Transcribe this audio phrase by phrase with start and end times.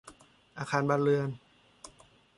[0.57, 1.29] อาคารบ้านเรือน